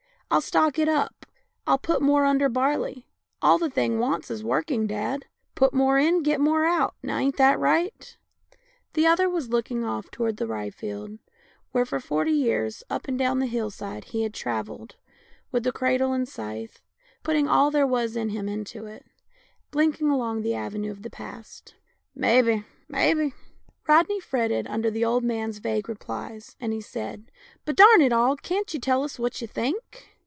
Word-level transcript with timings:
"I'll 0.33 0.39
stock 0.39 0.79
it 0.79 0.87
up, 0.87 1.25
I'll 1.67 1.77
put 1.77 2.01
more 2.01 2.23
under 2.23 2.47
barley. 2.47 3.05
All 3.41 3.57
the 3.57 3.69
thing 3.69 3.99
wants 3.99 4.31
is 4.31 4.45
working, 4.45 4.87
dad. 4.87 5.25
Put 5.55 5.73
more 5.73 5.99
in, 5.99 6.23
get 6.23 6.39
more 6.39 6.63
out. 6.63 6.95
Now 7.03 7.17
ain't 7.17 7.35
that 7.35 7.59
right?" 7.59 7.91
UNCLE 7.99 8.59
JIM 8.93 9.03
195 9.03 9.03
The 9.03 9.07
other 9.07 9.29
was 9.29 9.49
looking 9.49 9.83
off 9.83 10.09
towards 10.09 10.37
the 10.37 10.47
rye 10.47 10.69
field, 10.69 11.19
where, 11.73 11.85
for 11.85 11.99
forty 11.99 12.31
years, 12.31 12.81
up 12.89 13.09
and 13.09 13.19
down 13.19 13.39
the 13.39 13.45
hill 13.45 13.69
side, 13.69 14.05
he 14.05 14.23
had 14.23 14.33
travelled 14.33 14.95
with 15.51 15.63
the 15.63 15.73
cradle 15.73 16.13
and 16.13 16.25
the 16.25 16.31
scythe, 16.31 16.79
putting 17.23 17.49
all 17.49 17.69
there 17.69 17.85
was 17.85 18.15
in 18.15 18.29
him 18.29 18.47
into 18.47 18.85
it, 18.85 19.01
and 19.03 19.03
he 19.03 19.17
answered, 19.17 19.71
blinking 19.71 20.09
along 20.09 20.43
the 20.43 20.55
avenue 20.55 20.91
of 20.91 21.01
the 21.01 21.09
past:" 21.09 21.75
Mebbe, 22.15 22.63
mebbe!" 22.87 23.33
Rodney 23.85 24.21
fretted 24.21 24.65
under 24.67 24.89
the 24.89 25.03
old 25.03 25.25
man's 25.25 25.57
vague 25.57 25.89
replies, 25.89 26.55
and 26.61 26.81
said," 26.81 27.29
But 27.65 27.75
darn 27.75 27.99
it 27.99 28.13
all, 28.13 28.37
can't 28.37 28.73
you 28.73 28.79
tell 28.79 29.03
us 29.03 29.19
what 29.19 29.41
you 29.41 29.47
think?" 29.47 30.07